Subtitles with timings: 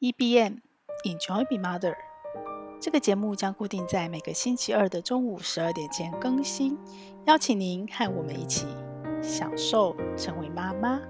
[0.00, 0.60] EBM
[1.04, 1.94] Enjoy Be Mother，
[2.80, 6.78] 这个节目将固定在每个星期二的中午十二点前更新，
[7.26, 8.66] 邀请您和我们一起
[9.20, 11.02] 享受成为妈妈。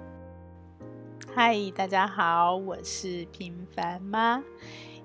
[1.32, 4.42] 嗨，大家好，我是平凡妈。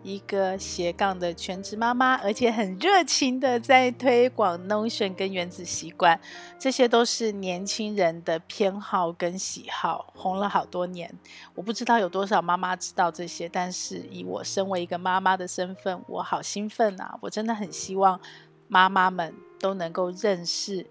[0.06, 6.22] 一个斜杠的全职妈妈，而且很热情的在推广 Notion 跟原子习惯，
[6.60, 11.12] 这些都是年轻人的偏好跟喜好，红了好多年。
[11.55, 17.17] 我不知道有多少妈妈知道这些，但是以我身为一个妈妈的身份，我好兴奋啊！
[17.22, 18.20] 我真的很希望
[18.67, 20.86] 妈妈们都能够认识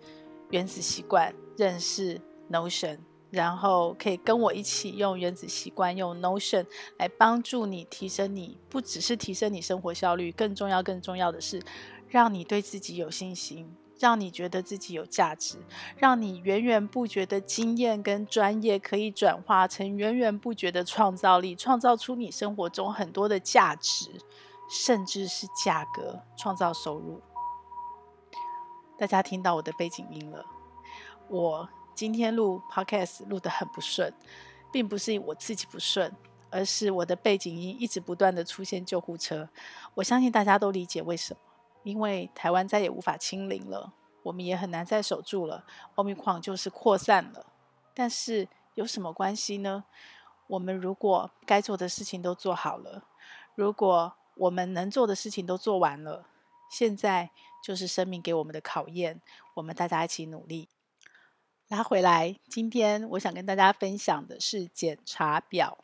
[0.51, 2.21] 原子习惯，认识
[2.51, 2.99] Notion。
[3.35, 6.65] 然后可以跟我一起用原子习惯，用 Notion
[6.99, 11.61] 来帮助你提升你，不只是提升你生活效率，更重要、更重要的是，
[12.09, 15.59] 让你对自己有信心，让你觉得自己有价值，
[15.97, 24.13] 让你源源不绝的经验跟专业可以转化成源源不绝的创造力，创造出你生活中很多的价值，
[24.71, 27.21] 甚至是价格，创造收入。
[28.97, 30.47] 大家听到我的背景音了，
[31.29, 31.69] 我。
[31.95, 34.13] 今天录 Podcast 录得很不顺，
[34.73, 36.13] 并不是我自己不顺，
[36.51, 39.49] 而是我的背景音一直不断的出现救护车。
[39.95, 41.41] 我相信大家都理解为什么，
[41.85, 43.93] 因为台湾再也无法清零了，
[44.25, 45.65] 我们也很难再守住了。
[45.95, 47.47] Omicron 就是扩散了，
[47.95, 49.85] 但是有什么关系呢？
[50.49, 53.05] 我们如果该做的事情都做好了，
[53.55, 56.27] 如果我们能做的事情都做完了，
[56.69, 57.31] 现在
[57.63, 59.23] 就是生命给我们的考验，
[59.55, 60.69] 我们大家一起努力。
[61.69, 65.79] 拉回来，今天我想跟大家分享的是检查表。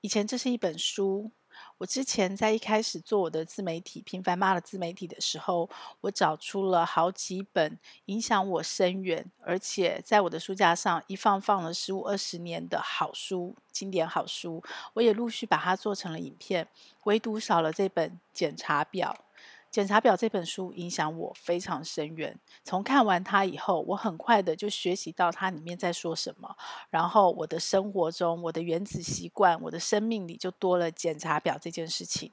[0.00, 1.30] 以前这是一本书，
[1.78, 5.70] 我之前在一开始做我的自媒体平凡妈的自媒体的时候，
[6.00, 14.62] 我找出了好几本影响我深远，而且在我的书架上一放放了十五二十年的好书，经典好书，
[14.94, 16.66] 我也陆续把它做成了影片，
[17.04, 19.23] 唯独少了这本检查表。
[19.74, 22.38] 检查表这本书影响我非常深远。
[22.62, 26.56] 从看完它以后，我很快的就学习到它里面在说什么。
[26.90, 32.30] 然后我的生活中，我的原子习惯，我的生命里就多了检查表这件事情。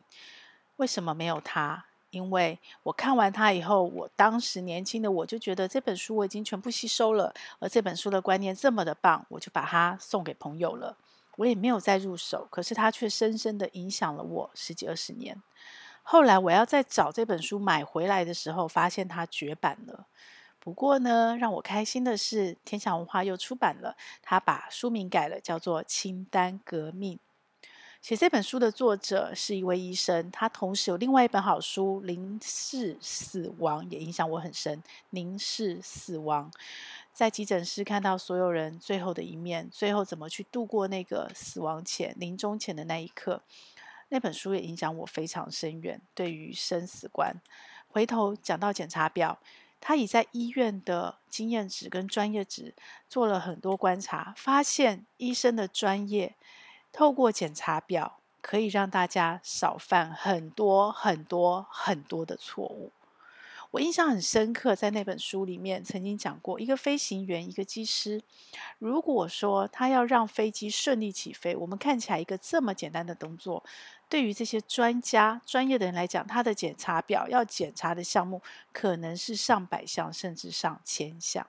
[0.76, 1.84] 为什么没有它？
[2.12, 10.96] 因为我看完它以后，我当时年轻的我就觉得这本书我已经全部吸收了，而这本书的观念这么的棒，我就把它送给朋友了。
[11.38, 15.42] 我也没有再入手，可是它却深深的影响了我十几二十年。
[16.04, 20.08] 后来我要再找这本书买回来的时候，发现它绝版了。
[20.60, 27.18] 不过呢，让我开心的是，天下文化又出版了，他把书名改了，叫做《清单革命》。
[28.00, 34.84] 写这本书的作者是一位医生，他同时有另外一本好书《凝视死亡》，也影响我很深。
[35.12, 36.52] 凝视死亡，
[37.14, 43.42] 在急诊室看到所有人最后的一面，最后怎么去度过那个死亡前、临终前的那一刻。
[44.14, 47.34] 那本书也影响我非常深远，对于生死观。
[47.88, 49.40] 回头讲到检查表，
[49.80, 52.76] 他已在医院的经验值跟专业值
[53.08, 56.36] 做了很多观察，发现医生的专业
[56.92, 62.92] 透过检查表可以让大家少犯很多很多很多的错误。
[63.72, 68.22] 我印象很深刻，在那本书里面曾经讲过，一个飞行员，一个机师，
[68.80, 73.64] 如果说他要让飞机顺利起飞，我们看起来一个这么简单的动作，
[74.10, 78.42] 对于这些专家、专业的人来讲，他的检查表要检查的项目
[78.74, 81.48] 可能是上百项，甚至上千项。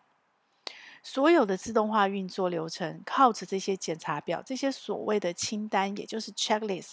[1.02, 6.92] 所有的自动化运作流程，靠着这些检查表，这些所谓的清单，也就是 checklist，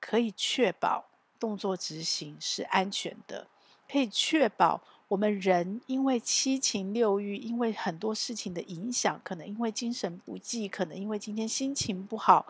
[0.00, 1.04] 可以确保
[1.38, 3.46] 动作执行是安全的。
[3.94, 12.44] 可以确保我们人因为七情六欲，因为很多事情的影响，可能因为精神不济，可能因为今天心情不好，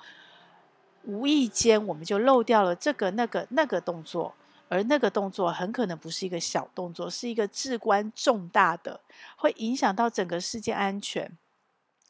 [1.03, 4.35] 无意间我们就漏掉了这个、那个、那个动作，
[4.71, 8.99] 而那个动作很可能不是一个小动作，是一个至关重大的，
[9.37, 11.31] 会影响到整个世界安全，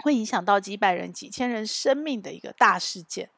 [0.05, 3.29] 会影响到几百人、几千人生命的一个大事件。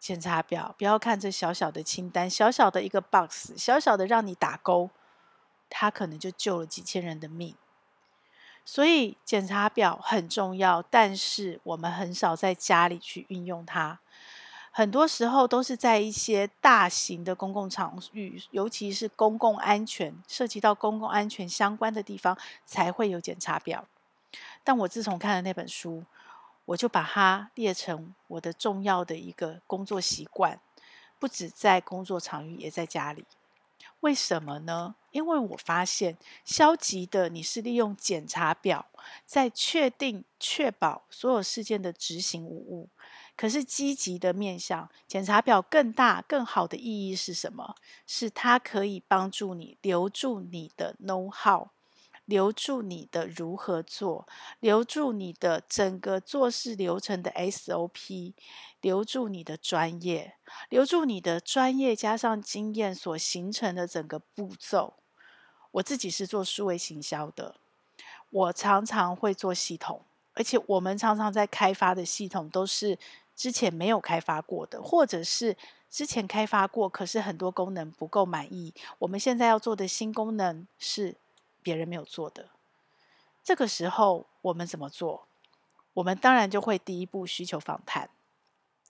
[0.00, 4.90] 检查表，不要看这小小的清单，小小的一个 box，小小的让你打勾。
[5.74, 7.56] 他可能就救了几千人的命，
[8.64, 13.98] 所以检查表很重要，但是我们很少在家里去运用它。
[14.70, 23.86] 很多时候都是在一些大型的公共场域，尤其是公共安全，涉及到公共安全相关的地方，才会有检查表。
[24.62, 26.04] 但我自从看了那本书，
[26.64, 30.60] 我就把它列成我的重要的一个工作习惯，
[31.18, 33.26] 不止在工作场域，也在家里。
[34.02, 34.94] 为什么呢？
[35.10, 38.86] 因为我发现，消极的你是利用检查表，
[39.24, 42.88] 在确定、确保所有事件的执行无误；
[43.36, 47.76] 可是积极的面向检查表更大、更好的意义是什么？
[48.06, 51.68] 是它可以帮助你留住你的 know how，
[52.24, 54.26] 留住你的如何做，
[54.58, 58.32] 留住你的整个做事流程的 SOP，
[58.82, 60.34] 留住你的专业，
[60.68, 64.92] 留住你的专业加上经验所形成的整个步骤。
[65.70, 67.54] 我自己是做数位行销的，
[68.28, 70.02] 我常常会做系统，
[70.34, 72.98] 而且我们常常在开发的系统都是
[73.34, 75.56] 之前没有开发过的，或者是
[75.88, 78.74] 之前开发过，可是很多功能不够满意。
[78.98, 81.16] 我们现在要做的新功能是
[81.62, 82.50] 别人没有做的，
[83.44, 85.26] 这个时候我们怎么做？
[85.94, 88.10] 我们当然就会第一步需求访谈。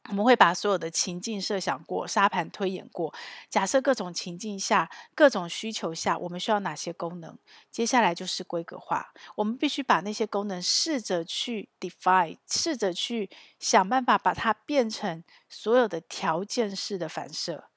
[0.09, 3.15] 我们会把所有的情境设想过，沙盘推演过，
[3.49, 7.39] 假设各种情境下、各种需求下，我们需要哪些功能？
[7.71, 17.69] 接下来就是规格化，我们必须把那些功能试着去 define，试着去想办法把它变成所有的条件式的反射。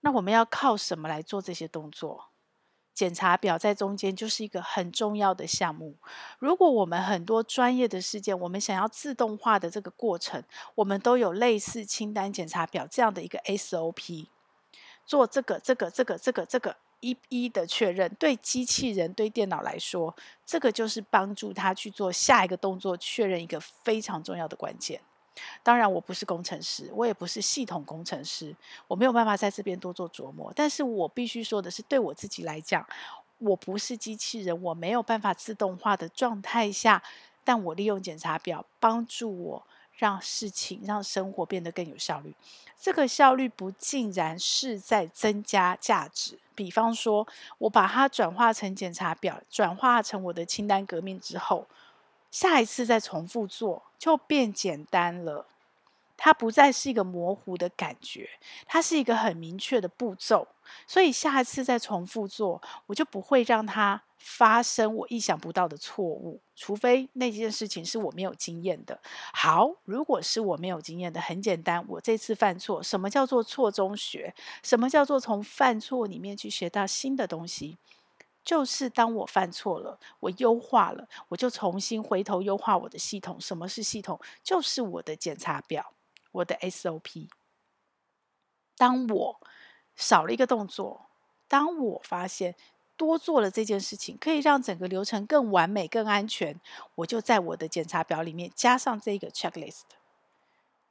[0.00, 2.27] 那我们要靠什么来做这些动作？
[2.98, 5.94] 检查表在中间就是一个很重要的项目。
[6.40, 10.42] 如果我们很多专业的事件，我们想要自动化的这个过程，
[10.74, 14.26] 我们都有类似清单检查表这样的一个 SOP，
[15.06, 18.12] 做这个、这个、这个、这个、这个一一的确认。
[18.18, 20.12] 对机器人、对电脑来说，
[20.44, 25.00] 这个就是帮助他去做下一个动作确认一个非常重要的关键。
[25.62, 28.54] 当然，我不是工程师，我也不是系统工程师，
[28.86, 30.52] 我没有办法在这边多做琢磨。
[30.56, 32.86] 但是我必须说的是，对我自己来讲，
[33.38, 37.02] 我不是机器人，我没有办法自动化的状态下，
[37.44, 42.34] 但我利用检查表帮助我让事情、让生活变得更有效率。
[42.80, 46.38] 这个效率不尽然是在增加价值。
[46.54, 47.26] 比方说，
[47.58, 51.66] 我把它转化成检查表，转化成我的清单革命之后。
[52.30, 55.46] 下一次再重复做就变简单了，
[56.16, 58.30] 它不再是一个模糊的感觉，
[58.66, 60.46] 它是一个很明确的步骤。
[60.86, 69.00] 所以下一次再重复做，我就不会让它发生我意想不到的错误，除非那件事情是我没有经验的。
[69.32, 74.34] 好，如果是我没有经验的，很简单，我这次犯错，什么叫做错中学？
[74.62, 77.78] 什么叫做从犯错里面去学到新的东西？
[78.48, 83.38] 就是当我犯错了，我优化了，我就重新回头优化我的系统。
[83.38, 84.18] 什么是系统？
[84.42, 85.92] 就是我的检查表，
[86.32, 87.28] 我的 SOP。
[88.74, 89.40] 当我
[89.96, 91.10] 少了一个动作，
[91.46, 92.54] 当我发现
[92.96, 96.58] 多做了这件事情，可以让整个流程更完美、更安全，
[96.94, 99.82] 我就在我的检查表里面加上这个 checklist。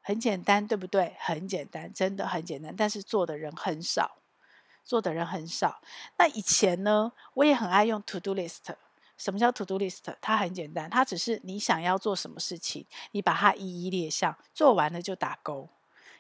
[0.04, 1.16] 很简单，对不对？
[1.18, 4.18] 很简单，真的很简单，但是做的人很少。
[4.88, 5.82] 做的人很少。
[6.18, 8.74] 那以前呢，我也很爱用 To Do List。
[9.18, 10.16] 什么叫 To Do List？
[10.22, 15.68] 它很简单，它只是你想要做什么事情，你把它一一列项，做完了就打勾。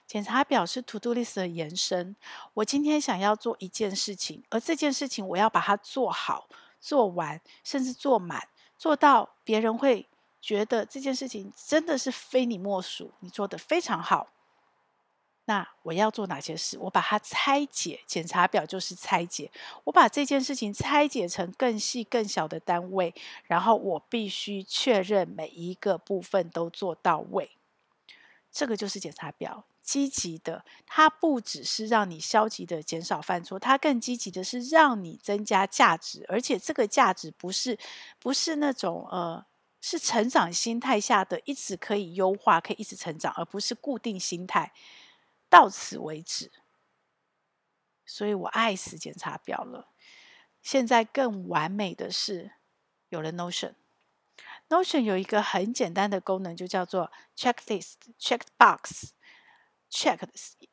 [0.05, 2.15] 检查表是 To Do List 的延伸。
[2.53, 6.47] 我今天想要做一件事情，而这件事情我要把它做好、
[6.81, 8.47] 做完，甚至做满，
[8.77, 10.07] 做到别人会
[10.41, 14.27] 觉得这件事情真的是非你莫属，你做得非常好。
[15.49, 16.77] 那我要做哪些事？
[16.77, 19.49] 我把它拆解，检查表就是拆解。
[19.85, 23.15] 我把这件事情拆解成更细、更小的单位，
[23.45, 27.51] 然后我必须确认每一个部分都做到位。
[28.51, 30.65] 这个就是检查表，积极的。
[30.85, 37.79] 它不只是让你消极的减少犯错，它更积极的是让你增加价值，而且这个价值不是
[38.19, 39.45] 不是那种呃，
[39.79, 44.73] 是成长心态下的，一直可以优化，可以一直成长，而不是固定心态。
[45.49, 46.51] 到此为止，
[48.05, 49.89] 所以我爱死检查表了。
[50.61, 52.51] 现在更完美的是
[53.09, 53.75] 有了 Notion。
[54.69, 59.13] Notion 有一个很简单的功能，就叫做 Checklist Check Box
[59.89, 60.19] Check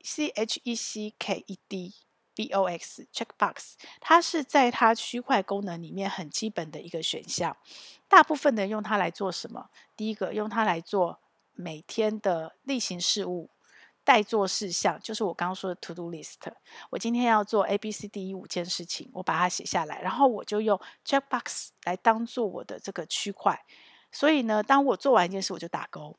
[0.02, 1.94] C H E C K E D
[2.34, 7.56] B O X Check Box，它是在它区块功能里面很基本的一个选项。
[8.08, 9.70] 大部分的人用它来做什么？
[9.96, 11.20] 第一个用它来做
[11.52, 13.50] 每天的例行事务。
[14.04, 16.36] 待做事项就是我刚刚说的 to do list。
[16.90, 23.64] 我今天要做 A、B、C、D、E 五件事情，我把它写下来，然后我就用 checkbox 来当做我的这个区块。
[24.12, 26.16] 所以呢，当我做完一件事，我就打勾。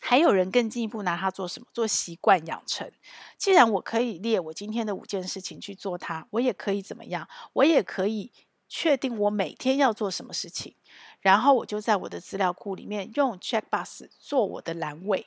[0.00, 1.66] 还有人更进一步拿它做什么？
[1.72, 2.88] 做习惯养成。
[3.36, 7.28] 既然我可以列我今天的五件事情去做它，我也可以怎么样？
[7.54, 8.30] 我也可以
[8.68, 10.76] 确定我每天要做什么事情，
[11.20, 15.26] 然后我就在我的资料库里面用 checkbox 做我的栏位。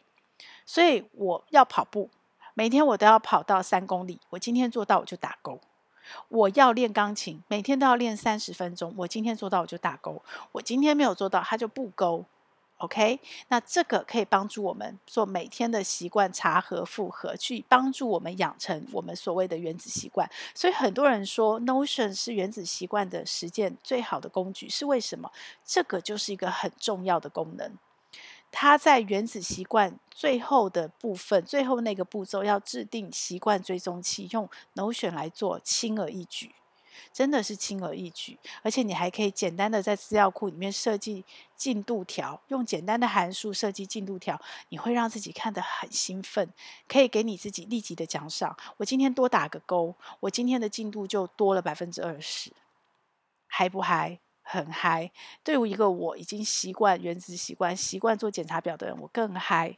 [0.71, 2.09] 所以我要跑步，
[2.53, 4.21] 每天我都要跑到三公里。
[4.29, 5.59] 我今天做到，我就打勾。
[6.29, 8.93] 我要练钢琴，每天都要练三十分钟。
[8.95, 10.23] 我今天做到，我就打勾。
[10.53, 12.23] 我今天没有做到，它就不勾。
[12.77, 20.29] OK，那这个可以帮助我们做每天的习惯查核复核，去帮助我们养成我们所谓的原子习惯。
[20.55, 25.29] 所以很多人说 Notion 是原子习惯的实践最好的工具，是为什么？
[25.65, 27.77] 这个就是一个很重要的功能。
[28.51, 36.53] 它在原子习惯最后的部分，最后那个步骤要制定习惯追踪器，用 Notion 来做，轻而易举。
[37.13, 44.39] 真的是轻而易举，而且你还可以简单的在资料库里面设计进度条，用简单的函数设计进度条，
[44.69, 46.53] 你会让自己看得很兴奋，
[46.87, 48.55] 可以给你自己立即的奖赏。
[48.77, 52.51] 我今天多打个勾，我今天的进度就多了百分之二十，
[53.47, 54.19] 嗨不嗨？
[54.51, 55.09] 很嗨。
[55.43, 59.77] 对于一个我已经习惯原子习惯、习惯做检查表的人，我更嗨。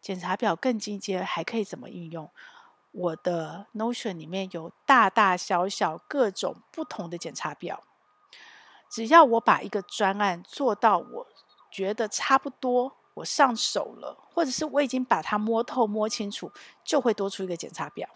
[0.00, 2.28] 检查表更进阶，还可以怎么应用？
[2.90, 7.82] 我的 Notion 里面有大大小小各种不同的检查表，
[8.90, 11.26] 只要我把一个专案做到我
[11.70, 16.52] 觉得差不多，我上手了，或者是我已经把它摸透摸清楚，
[16.84, 18.08] 就会多出一个检查表。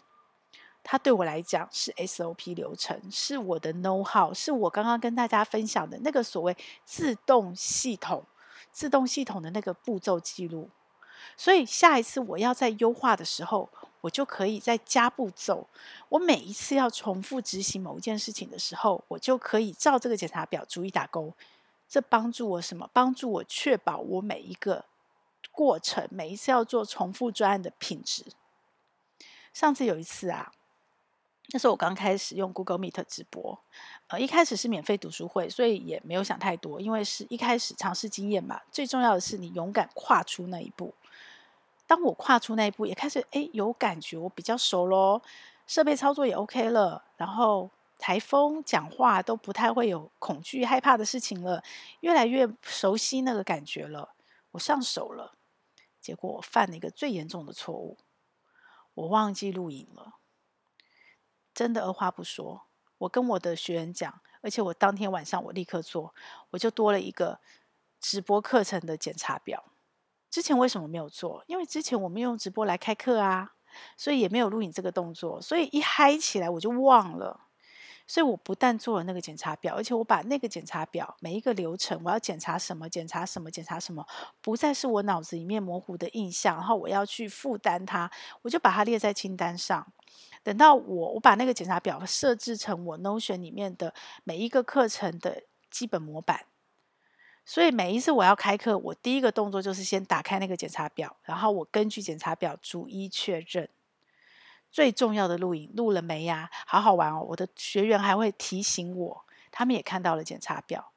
[0.88, 8.22] 它对我来讲是 SOP 流程，是我的 know how，是我刚刚跟大家分享的那个所谓自动系统、
[8.70, 10.70] 自动系统的那个步骤记录。
[11.36, 13.68] 所以下一次我要在优化的时候，
[14.00, 15.66] 我就可以再加步骤。
[16.08, 21.34] 我每一次要重复执行某一件事情的时候，我就可以照这个检查表逐一打勾。
[21.88, 22.88] 这帮助我什么？
[22.92, 24.84] 帮助我确保我每一个
[25.50, 28.24] 过程，每一次要做重复专案的品质。
[29.52, 30.52] 上次有一次啊，
[31.50, 33.58] 那时候我刚开始用 Google Meet 直播，
[34.08, 38.60] 呃，一开始是免费读书会，所以也没有想太多，因为是一开始尝试经验嘛。
[38.72, 40.92] 最重要的是你勇敢跨出那一步。
[41.86, 45.22] 当我跨出那一步，也开始诶有感觉，我比较熟咯，
[45.68, 51.62] 设备操作也 OK 了，然后台风讲话都不太会有恐惧害怕的事情了，
[52.00, 54.10] 越来越熟悉那个感觉了，
[54.50, 55.34] 我上手了。
[56.00, 57.96] 结果我犯了一个最严重的错误，
[58.94, 60.14] 我忘记录影了。
[61.56, 62.66] 真的二话不说，
[62.98, 66.14] 我跟我的学员讲，而且我当天晚上我立刻做，
[66.50, 67.40] 我就多了一个
[67.98, 69.64] 直播课程的检查表。
[70.30, 71.42] 之前为什么没有做？
[71.46, 73.54] 因为之前我们用直播来开课啊，
[73.96, 77.45] 所以也没有录影这个动作，所以一嗨起来我就忘了。
[78.06, 84.06] 所以我不但做了那个检查表，而且我把那个检查表每一个流程，我要检查什么，检查什么，检查什么，
[84.40, 88.10] 不再是我脑子里面模糊的印象，然后我要去负担它，
[88.42, 89.92] 我就把它列在清单上。
[90.42, 96.46] 等到我我把那个检查表设置成我 Notion 里面的每一个课程的基本模板。
[97.44, 103.68] 所以每一次我要开课，我第一个动作就是先打开那个检查表，然后我根据检查表逐一确认。
[104.76, 106.50] 最重要的录影录了没呀？
[106.66, 107.24] 好好玩哦！
[107.30, 110.92] 我的学员还会提醒我，他们也看到了检查表，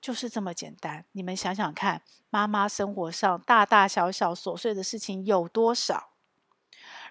[0.00, 1.04] 就是这么简单。
[1.12, 6.08] 你们想想看，妈妈生活上大大小小琐碎的事情有多少？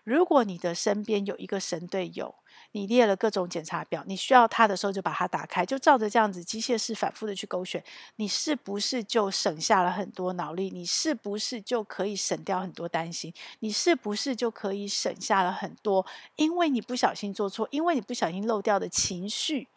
[0.04, 2.36] 如果你的身边有一个神队友，
[2.72, 7.84] 你列了各种检查表，你需要它的时候就把它打开，就照着这样子机械式反复的去勾选，
[8.18, 10.70] 你是不是就省下了很多脑力？
[10.70, 13.34] 你是不是就可以省掉很多担心？
[13.60, 16.06] 你是不是就可以省下了很多？
[16.36, 19.68] 因为你不小心做错，因为你不小心漏掉的情绪，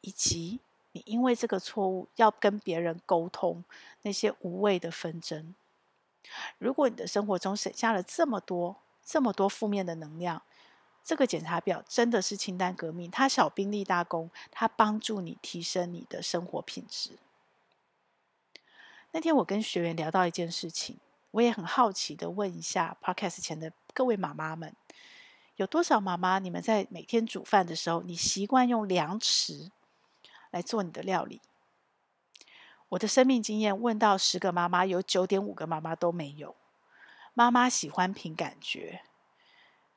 [0.00, 0.58] 以及
[0.92, 3.62] 你因为这个错误要跟别人沟通
[4.02, 5.54] 那些无谓的纷争。
[6.58, 8.76] 如果你的生活中省下了这么多。
[9.08, 10.42] 这么多负面的能量，
[11.06, 17.16] 这个检查表真的是清单革命，它小兵立大功，它帮助你提升你的生活品质。
[19.12, 20.98] 那天我跟学员聊到一件事情，
[21.30, 24.74] 我也很好奇的问一下 Podcast 前的各位妈妈们，
[25.54, 29.70] 有多少妈妈你们在每天煮饭的时候，你习惯用量匙
[30.50, 31.40] 来做你的料理？
[32.88, 36.56] 我的生命经验问到十个妈妈，有九点五个妈妈都没有。
[37.32, 39.02] 妈妈喜欢凭感觉，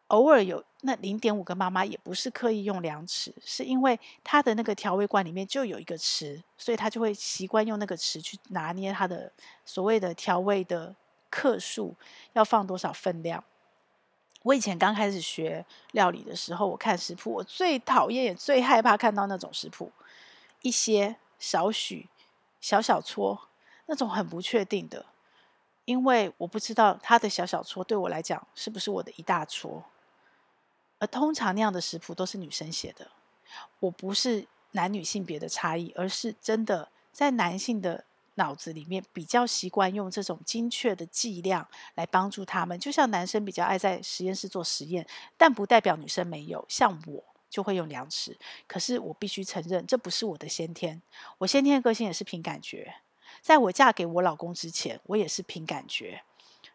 [0.09, 9.31] 偶尔有那零点五个妈妈也不是刻意用量尺，是因为她的那个调味罐里面就有一个匙，所以她就会习惯用那个匙去拿捏她的
[9.65, 10.95] 所谓的调味的
[11.29, 11.95] 克数，
[12.33, 13.43] 要放多少分量。
[14.43, 19.91] 我以前刚开始学料理的时候，我看食谱，我最讨厌也最害怕看到那种食谱，
[20.61, 22.07] 一些少许
[22.61, 23.37] 小小撮，
[23.85, 25.05] 那种很不确定的。
[25.85, 29.83] 因为我不知道他的小小撮对我来讲是不是我的一大撮，
[30.99, 33.09] 而通常那样的食谱都是女生写的。
[33.79, 42.79] 我不是男女性别的差异，而是真的在男性的脑子里面比较习惯用这种精确的剂量来帮助他们。
[42.79, 46.63] 就像男生比较爱在实验室做实验，但不代表女生没有。
[46.69, 48.37] 像我就会用量尺，
[48.67, 51.01] 可是我必须承认这不是我的先天，
[51.39, 52.93] 我先天的个性也是凭感觉。
[53.41, 56.23] 在我嫁给我老公之前，我也是凭感觉。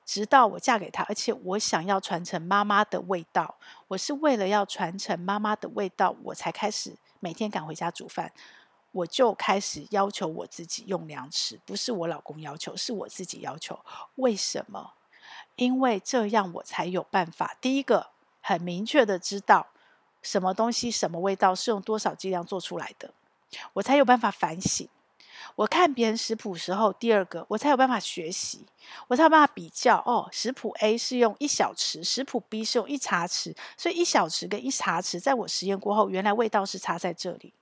[0.04, 3.54] 直到我嫁给他，而且我想要传承妈妈的味道，
[3.88, 8.32] 我是为了要传承妈妈的味道，我才开始每天赶回家煮饭。
[8.92, 13.76] 我就开始要求我自己用量尺，不是我老公要求，是我自己要求。
[14.16, 14.92] 为什么？
[15.56, 17.56] 因为这样我才有办法。
[17.60, 19.66] 第一个，很明确的知道
[20.22, 23.12] 什么东西、什么味道是用多少剂量做出来的，
[23.72, 24.88] 我才有办法反省。
[25.56, 28.66] 我看别人食谱时候，第二个我才有办法学习，
[29.08, 29.98] 我才有办法比较。
[30.06, 37.54] 哦，食谱 A 是用一小匙，食谱 B 是用一茶匙，所以一小匙跟一茶匙，在我实验过后，原来味道是差在这里。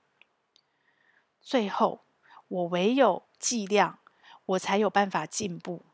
[1.41, 2.05] 最后，
[2.47, 3.99] 我唯有剂量，
[4.45, 5.85] 我才有办法进步。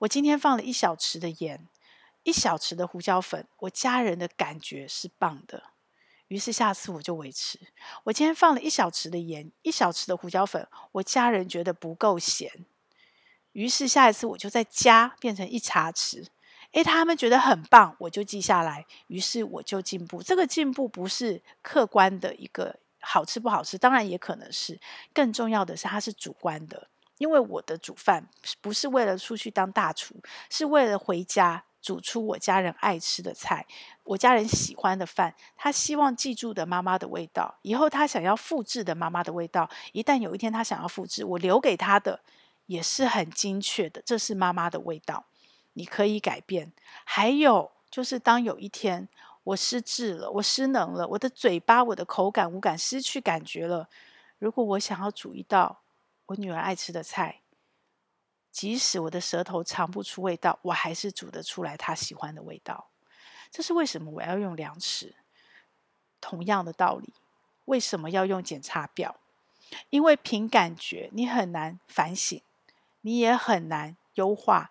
[0.00, 1.68] 我今天放了一小匙的盐，
[2.22, 5.64] 一小匙的胡椒粉，我家人的感觉是棒的。
[6.30, 7.58] 于是下次我就维持。
[8.04, 12.48] 我今天放了一小匙的盐，一小匙的胡椒粉，我家人觉得不够咸。
[13.50, 16.28] 于是下一次我就再加，变成一茶匙。
[16.70, 18.86] 诶，他们觉得很棒，我就记下来。
[19.08, 20.22] 于是我就进步。
[20.22, 24.78] 这个进步不是客观的一个好吃不好吃，当然也可能是。
[25.12, 26.86] 更重要的是，它是主观的，
[27.18, 28.28] 因为我的煮饭
[28.60, 30.14] 不是为了出去当大厨，
[30.48, 31.64] 是为了回家。
[31.80, 33.66] 煮出我家人爱吃的菜，
[34.04, 42.20] 我家人喜欢的饭，他希望记住的妈妈的味道，以后他想要复制的妈妈的味道，一旦有一天他想要复制，我留给他的
[42.66, 45.24] 也是很精确的，这是妈妈的味道，
[45.72, 46.72] 你可以改变。
[47.04, 49.08] 还有就是，当有一天
[49.42, 53.88] 我失智了，我失能了，我的嘴巴、我的口感、五感失去感觉了，
[54.38, 55.80] 如果我想要煮一道
[56.26, 57.40] 我女儿爱吃的菜。
[58.50, 62.88] 即使我的舌头尝不出味道，我还是煮得出来他喜欢的味道。
[63.50, 65.14] 这是为什么我要用量尺？
[66.20, 67.14] 同样的道理，
[67.64, 69.16] 为什么要用检查表？
[69.88, 72.42] 因为凭感觉，你很难反省，
[73.02, 74.70] 你也很难优化，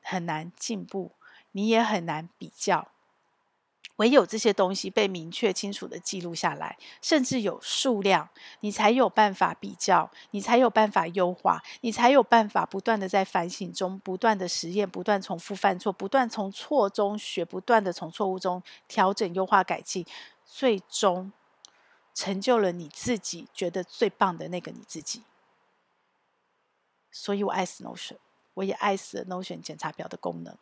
[0.00, 1.12] 很难进步，
[1.52, 2.88] 你也很难比较。
[3.96, 8.28] 唯有这些东西被明确清楚的记录下来，甚至有数量，
[8.60, 20.04] 你才有办法比较，你才有办法优化，你才有办法不断的在反省中不断的实验，不断重复犯错，不断从错中学，不断的从错误中调整、优化、改进，
[20.44, 21.32] 最终
[22.14, 25.22] 成就了你自己觉得最棒的那个你自己。
[27.10, 28.18] 所以我爱死 Notion，
[28.52, 30.54] 我也爱死了 Notion 检查表的功能，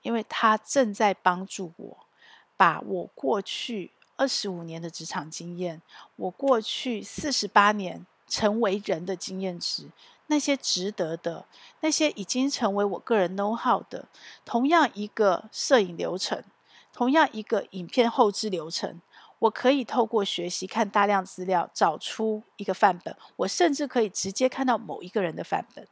[0.00, 2.07] 因为它正在帮助我。
[2.58, 5.80] 把我过去二十五年的职场经验，
[6.16, 9.88] 我过去四十八年成为人的经验值，
[10.26, 11.46] 那些值得的，
[11.80, 14.08] 那些已经成为我个人 know how 的，
[14.44, 16.42] 同样一个摄影流程，
[16.92, 19.00] 同样一个影片后置流程，
[19.38, 25.86] 我可以透过学习看大量资料，找出一个范本，我甚至可以直接看到某一个人的范本。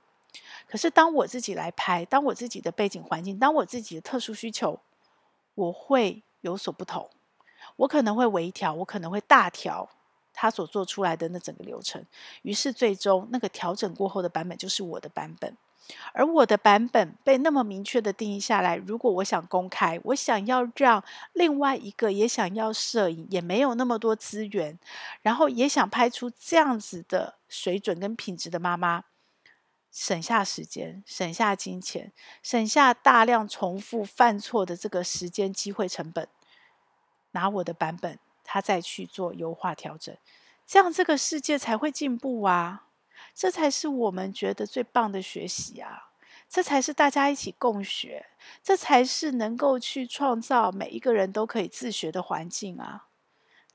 [0.66, 4.80] 可是当我自己来拍，当我自己的背景环境，当我自己的特殊需求，
[5.54, 6.24] 我会。
[6.40, 7.08] 有所不同，
[7.76, 9.88] 我可能会微调，我可能会大调
[10.32, 12.04] 他所做出来的那整个流程，
[12.42, 15.56] 于是最终那个调整过后的版本就是我的版本，
[16.12, 18.76] 而我的版本被那么明确的定义下来。
[18.76, 24.78] 如果我想公开，我想要让另外一个也想要摄影，也没有那么多资源，
[25.22, 29.04] 然后也想拍出这样子的水准跟品质的妈妈。
[29.98, 36.28] 省下时间，省下金钱，省下大量重复犯错的这个时间机会成本，
[37.30, 40.14] 拿我的版本，他再去做优化调整，
[40.66, 42.88] 这样这个世界才会进步啊！
[43.34, 46.10] 这才是我们觉得最棒的学习啊！
[46.46, 48.26] 这才是大家一起共学，
[48.62, 53.06] 这才是能够去创造每一个人都可以自学的环境啊！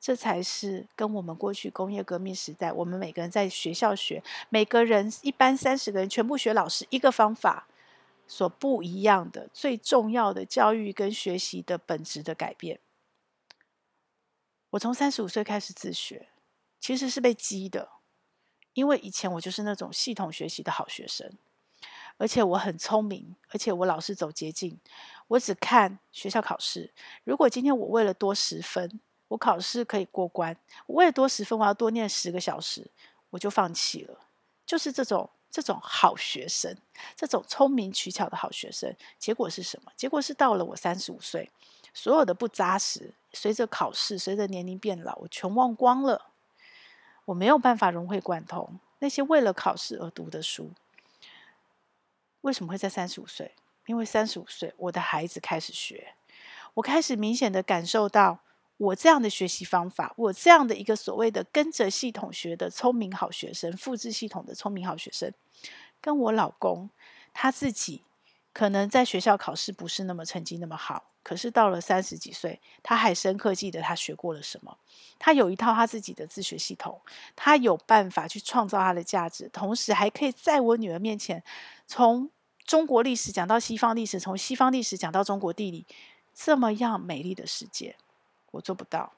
[0.02, 7.68] 这才是跟我们过去工业革命时代，我们每个人在学校学，每个人一班三十个人全部学老师一个方法
[8.28, 12.80] 所不一样的最重要的教育跟学习的本质的改变。
[14.72, 16.30] 我从三十五岁开始自学，
[16.80, 17.88] 其实是被激的，
[18.74, 21.32] 因为以前我就是那种系统学习的好学生，
[22.18, 24.80] 而且我很聪明，而且我老是走捷径，
[25.28, 26.92] 我只看学校考试。
[27.24, 29.00] 如果今天我为了多十分，
[29.32, 30.54] 我考试可以过关，
[30.86, 32.92] 我为多十分，我要多念十个小时，
[33.30, 34.20] 我就放弃了。
[34.66, 36.76] 就是这种这种好学生，
[37.16, 39.92] 这种聪明取巧的好学生，结果是什么？
[39.96, 41.50] 结果是到了我三十五岁，
[41.94, 46.32] 所有的不扎实，随着考试，随着年龄变老，我全忘光了。
[47.24, 50.72] 我没有办法融会贯通那些为了考试而读的书。
[52.42, 53.56] 为什么会在三十五岁？
[53.86, 56.16] 因为三十五岁，我的孩子开始学，
[56.74, 58.40] 我开始明显的感受到。
[58.82, 65.32] 我这样的学习方法，我这样的一个所谓的跟着系统学的聪明好学生，复制系统的聪明好学生，
[66.02, 66.90] 跟我老公，
[67.32, 68.02] 他自己
[68.52, 74.76] 可能在学校考试不是那么成绩那么好，可是到了三十几岁，他还深刻记得他学过了什么。
[75.20, 77.00] 他有一套他自己的自学系统，
[77.36, 81.44] 他有办法去创造他的价值，同时还可以在我女儿面前，
[81.86, 82.32] 从
[82.66, 85.86] 中国历史讲到西方历史，从西方历史讲到中国地理，
[86.34, 87.96] 这么样美丽的世界，
[88.52, 89.12] 我做不到，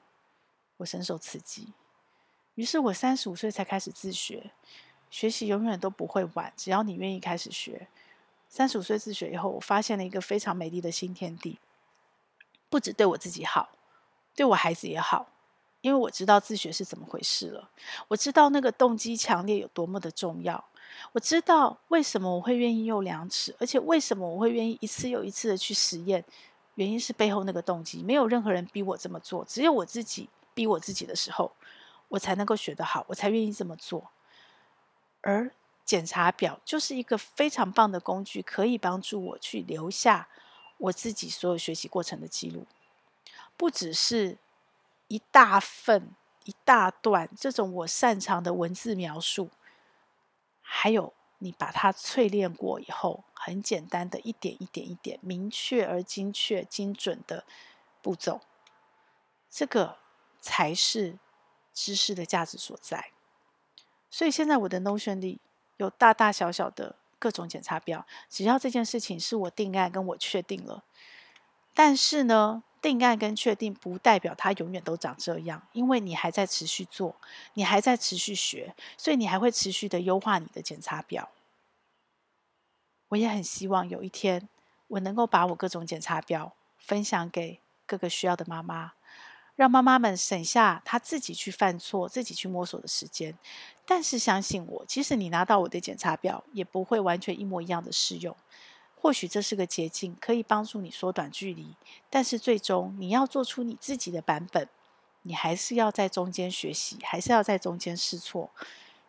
[0.78, 1.72] 我深受刺激。
[2.54, 4.52] 于是我三十五岁才开始自学，
[5.10, 7.88] 学习永远都不会晚，只要你愿意开始学。
[8.48, 11.58] 三十五岁自学以后，我发现了一个非常美丽的新天地，
[12.68, 13.70] 不止对我自己好，
[14.36, 15.26] 对我孩子也好，
[15.80, 17.68] 因为我知道自学是怎么回事了。
[18.06, 20.64] 我知道那个动机强烈有多么的重要，
[21.10, 26.24] 我知道为什么我会愿意用量尺，而且为什么我会愿意一次又一次的去实验，
[26.74, 31.52] 原因是背后那个动机，没有任何人逼我这么做，只有我自己逼我自己的时候。
[32.08, 34.12] 我才能够学得好，我才愿意这么做。
[35.22, 35.50] 而
[35.84, 40.28] 检查表就是一个非常棒的工具，可以帮助我去留下
[40.76, 42.66] 我自己所有学习过程的记录，
[43.56, 44.36] 不只是
[45.08, 46.10] 一大份、
[46.44, 49.48] 一大段这种我擅长的文字描述，
[50.60, 57.44] 还有你把它淬炼过以后，很简单的一点一点一点，明确而精确、精准的
[58.02, 58.40] 步骤，
[59.50, 59.98] 这个
[60.40, 61.18] 才是。
[61.76, 63.10] 知识的价值所在，
[64.08, 65.40] 所以现在我的 Notion 里
[65.76, 70.84] 有大大小小的各种检查表，只要这件事情是我定案跟我确定了，
[71.74, 77.16] 但是呢，定案跟确定不代表它永远都长这样，因为你还在持续做，
[77.54, 81.30] 你还在持续学，所以你还会持续的优化你的检查表。
[83.08, 84.48] 我也很希望有一天，
[84.88, 88.92] 我能够把我各种检查表分享给各个需要的妈妈。
[89.56, 93.38] 让妈妈们省下她自己去犯错、自己去摸索的时间，
[93.86, 98.36] 但是相信我，即使你拿到我的检查表，也不会完全一模一样的适用。
[99.04, 101.76] 或许这是个捷径，可以帮助你缩短距离，
[102.08, 104.66] 但是最终你要做出你自己的版本，
[105.24, 108.50] 你还是要在中间学习，还是要在中间试错。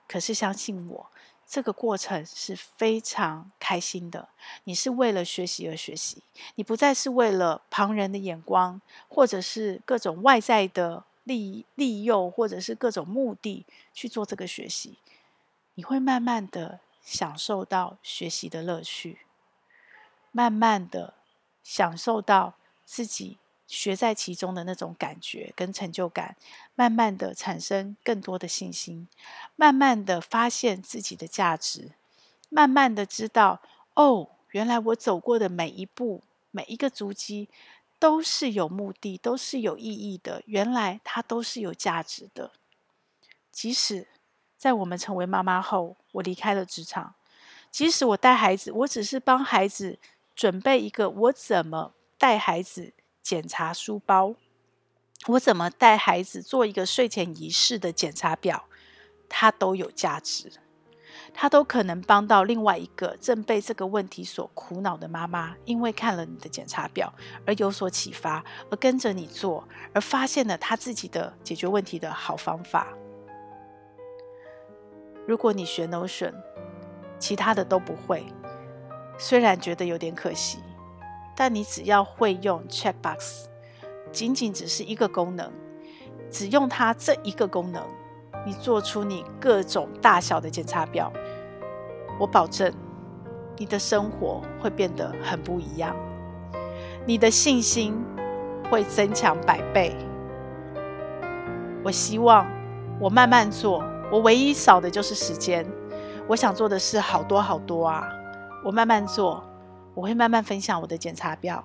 [0.05, 1.09] 可是相信我。
[1.47, 4.27] 这个过程是非常开心的。
[4.65, 6.21] 你是为了学习而学习，
[6.55, 14.97] 你不再是为了旁人的眼光，或者是各种外在的利利诱，或者是各种目的去做这个学习。
[15.75, 19.19] 你会慢慢的享受到学习的乐趣，
[20.35, 21.13] 慢慢的
[21.63, 23.37] 享受到自己。
[23.67, 26.35] 学在其中的那种感觉跟成就感，
[26.75, 29.07] 慢慢的产生更多的信心，
[29.55, 31.89] 慢慢的发现自己的价值，
[32.49, 33.59] 慢慢的知道
[33.95, 36.21] 哦，原来我走过的每一步，
[36.51, 37.49] 每一个足迹
[37.97, 40.43] 都是有目的，都是有意义的。
[40.45, 42.51] 原来它都是有价值的。
[43.51, 44.07] 即使
[44.55, 47.15] 在我们成为妈妈后，我离开了职场，
[47.71, 49.97] 即使我带孩子，我只是帮孩子
[50.35, 52.93] 准备一个我怎么带孩子。
[53.25, 54.35] 检查书包，
[55.29, 58.65] 我怎么带孩子做一个睡前仪式的检查表，
[59.27, 60.51] 它都有价值，
[61.33, 67.11] 它都可能帮到另外一个正被这个问题所苦恼的妈妈，因为看了你的检查表
[67.47, 72.95] 而有所启发，而跟着你做，而发现了他自己的解决问题的好方法。
[75.25, 76.35] 如果你学 Notion，
[77.17, 78.23] 其他的都不会，
[79.17, 80.59] 虽然觉得有点可惜。
[81.37, 83.43] 但你只要会用 Checkbox，
[84.09, 85.51] 仅仅只是一个功能，
[86.31, 87.83] 只用它这一个功能，
[88.45, 91.11] 你做出你各种大小的检查表，
[92.17, 92.73] 我保证
[93.57, 95.93] 你的生活会变得很不一样，
[97.05, 98.01] 你的信心
[98.71, 99.93] 会增强百倍。
[101.83, 102.47] 我希望
[102.97, 105.65] 我慢慢做，我唯一少的就是时间。
[106.29, 108.07] 我想做的事好多好多啊，
[108.65, 109.43] 我慢慢做。
[109.93, 111.63] 我会慢慢分享我的检查表，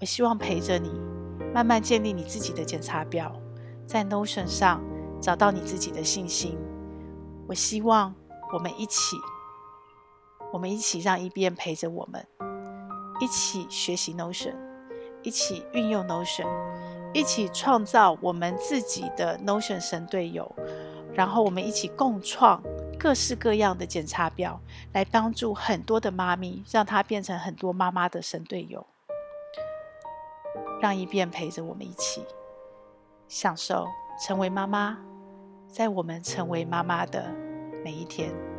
[0.00, 0.92] 我希望陪着你，
[1.52, 3.34] 慢慢建立你自己的检查表，
[3.84, 4.80] 在 Notion 上
[5.20, 6.56] 找到你自己的信心。
[7.48, 8.14] 我希望
[8.52, 9.16] 我们一起，
[10.52, 12.24] 我们一起让一边陪着我们，
[13.18, 14.54] 一起学习 Notion，
[15.24, 16.46] 一起运用 Notion，
[17.12, 20.54] 一起创造我们自己的 Notion 神队友，
[21.12, 22.62] 然后我们一起共创。
[22.98, 24.60] 各式各样的检查表，
[24.92, 28.84] 来帮助很多的妈咪，让她变成很多妈妈的神队友，
[30.80, 32.24] 让伊变陪着我们一起
[33.28, 33.86] 享受
[34.20, 34.98] 成为妈妈，
[35.68, 37.32] 在我们成为妈妈的
[37.84, 38.57] 每一天。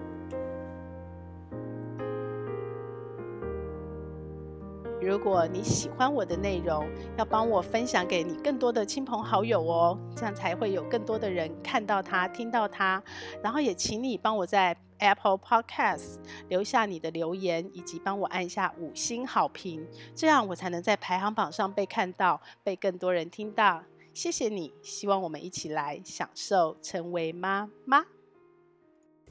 [5.09, 13.01] 如果你喜欢我的内容，要帮我分享给你更多的亲朋好友哦，这样才会有更多的人看到它、听到它。
[13.41, 16.17] 然后也请你帮我在 Apple Podcast
[16.47, 23.81] 留下你的留言，以及帮我按下五星好评，这样我才能在排行榜上被看到，被更多人听到。
[24.13, 28.05] 谢谢你，希望我们一起来享受成为妈妈，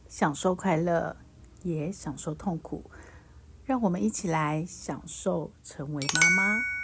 [0.08, 1.16] 享受快乐，
[1.62, 2.90] 也享受痛苦。
[3.68, 6.77] 让我们一起来享受成为妈妈。